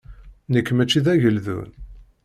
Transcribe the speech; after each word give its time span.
Nekk 0.51 0.69
mačči 0.75 0.99
d 1.05 1.07
ageldun. 1.13 1.69